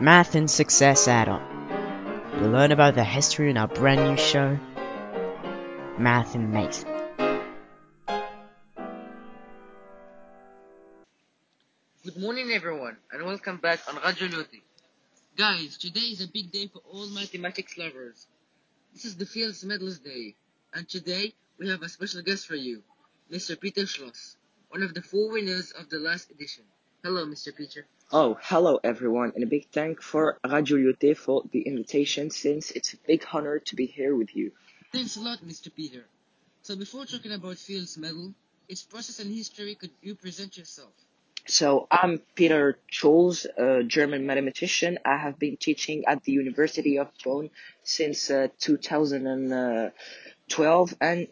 [0.00, 1.42] Math and Success Add-on.
[2.38, 4.56] You'll learn about the history in our brand new show,
[5.98, 6.84] Math'n'Mate.
[12.04, 14.62] Good morning, everyone, and welcome back on Radio Loti.
[15.36, 18.28] Guys, today is a big day for all mathematics lovers.
[18.92, 20.36] This is the Fields Medals Day,
[20.74, 22.84] and today we have a special guest for you,
[23.32, 23.60] Mr.
[23.60, 24.36] Peter Scholze,
[24.68, 26.62] one of the four winners of the last edition.
[27.02, 27.52] Hello, Mr.
[27.52, 27.84] Peter.
[28.10, 32.94] Oh, hello everyone, and a big thank for Radio Lyoté for the invitation since it's
[32.94, 34.50] a big honor to be here with you.
[34.92, 35.68] Thanks a lot, Mr.
[35.74, 36.06] Peter.
[36.62, 38.32] So before talking about Fields Medal,
[38.66, 40.88] its process and history, could you present yourself?
[41.46, 44.98] So I'm Peter Scholze, a German mathematician.
[45.04, 47.50] I have been teaching at the University of Bonn
[47.82, 49.92] since uh, 2012 and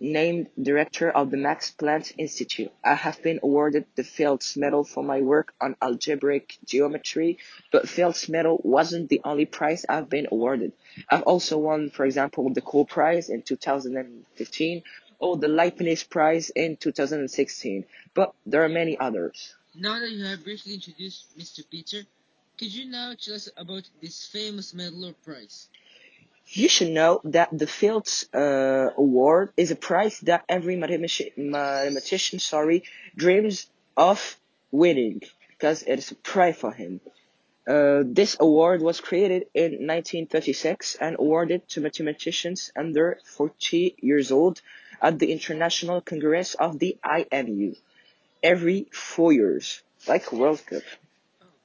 [0.01, 2.71] named director of the Max Planck Institute.
[2.85, 7.39] I have been awarded the Fields Medal for my work on algebraic geometry,
[7.73, 10.73] but Fields Medal wasn't the only prize I've been awarded.
[11.11, 14.83] I've also won, for example, the Cole Prize in 2015
[15.19, 19.55] or the Leibniz Prize in 2016, but there are many others.
[19.75, 21.63] Now that you have briefly introduced Mr.
[21.71, 22.03] Peter,
[22.59, 25.69] could you now tell us about this famous medal or prize?
[26.49, 32.39] You should know that the Fields uh, Award is a prize that every mathemati- mathematician
[32.39, 32.85] sorry,
[33.17, 33.67] dreams
[33.97, 34.37] of
[34.71, 37.01] winning because it is a prize for him.
[37.67, 44.63] Uh, this award was created in 1936 and awarded to mathematicians under 40 years old
[45.03, 47.77] at the International Congress of the IMU
[48.43, 50.83] every four years, like World Cup.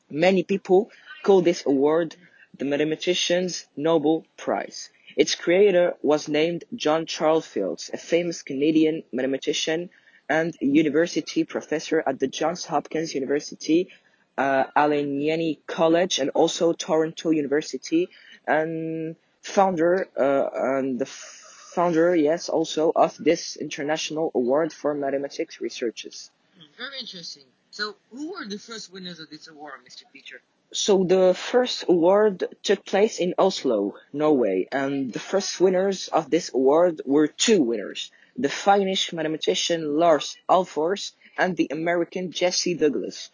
[0.10, 0.90] Many people
[1.22, 2.16] call this award
[2.62, 4.92] the Mathematician's Nobel Prize.
[5.18, 9.90] Its creator was named John Charles Fields, a famous Canadian mathematician
[10.30, 13.90] and university professor at the Johns Hopkins University,
[14.38, 18.10] uh, Allegheny College, and also Toronto University,
[18.46, 26.30] and founder uh, and the founder, yes, also of this international award for mathematics researchers.
[26.78, 27.46] Very interesting.
[27.72, 30.04] So, who were the first winners of this award, Mr.
[30.14, 30.44] Peter?
[30.74, 36.54] So the first award took place in Oslo, Norway, and the first winners of this
[36.54, 43.32] award were two winners, the Finnish mathematician Lars Ahlfors and the American Jesse Douglas.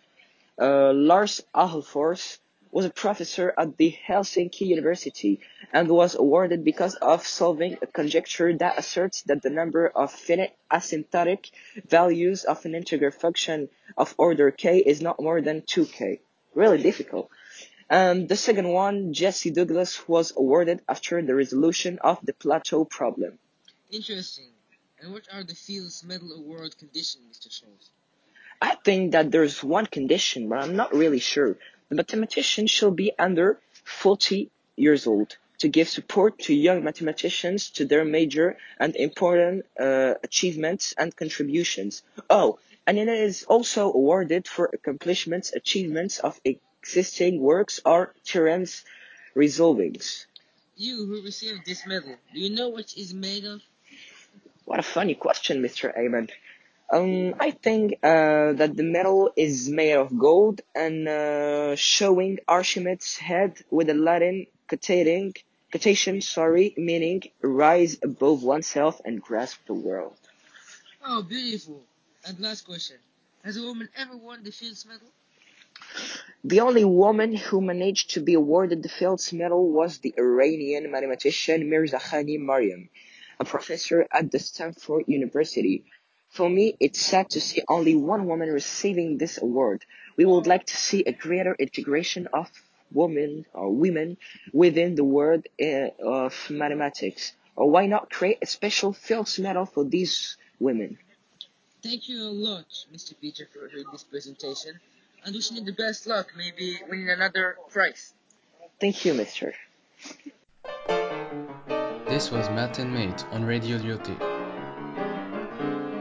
[0.59, 2.39] Uh, Lars Ahlfors
[2.71, 5.39] was a professor at the Helsinki University
[5.71, 10.55] and was awarded because of solving a conjecture that asserts that the number of finite
[10.71, 11.51] asymptotic
[11.87, 16.17] values of an integer function of order k is not more than 2k.
[16.57, 17.29] Really difficult.
[17.87, 23.37] And the second one, Jesse Douglas, was awarded after the resolution of the plateau problem.
[23.91, 24.49] Interesting.
[24.99, 27.49] And what are the Fields Medal Award conditions, Mr.
[27.49, 27.89] Scholze?
[28.59, 31.57] I think that there's one condition, but I'm not really sure.
[31.89, 37.85] The mathematician shall be under 40 years old to give support to young mathematicians to
[37.85, 42.01] their major and important uh, achievements and contributions.
[42.31, 42.57] Oh,
[42.87, 48.85] and it is also awarded for accomplishments, achievements of existing works or theorems
[49.35, 50.25] resolvings.
[50.77, 53.61] You who received this medal, do you know what it is made of?
[54.63, 55.95] What a funny question, Mr.
[55.97, 56.31] Ahmed.
[56.89, 63.17] Um, I think uh, that the medal is made of gold and uh, showing Archimedes'
[63.17, 65.35] head with a Latin quotating,
[65.71, 70.17] quotation, sorry, meaning rise above oneself and grasp the world.
[71.05, 71.83] Oh, beautiful.
[72.27, 72.97] And last question.
[73.45, 75.07] Has a woman ever won the Fields Medal?
[76.43, 81.69] The only woman who managed to be awarded the Fields Medal was the Iranian mathematician
[81.69, 82.89] Mirzakhani Maryam,
[83.39, 85.85] a professor at the Stanford University.
[86.29, 89.85] For me, it's sad to see only one woman receiving this award.
[90.17, 92.51] We would like to see a greater integration of
[92.91, 94.17] women or women
[94.51, 97.31] within the world uh, of mathematics.
[97.55, 100.97] Or why not create a special Fields Medal for these women?
[101.83, 103.13] Thank you a lot, Mr.
[103.19, 104.79] Peter, for doing this presentation.
[105.23, 108.13] And wishing you the best luck, maybe winning another prize.
[108.79, 109.53] Thank you, mister.
[112.07, 114.17] This was Math'n'Mate on Radio Lyoté.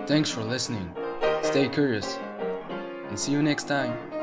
[0.06, 0.94] Thanks for listening.
[1.42, 2.16] Stay curious
[3.08, 4.15] and see you next time.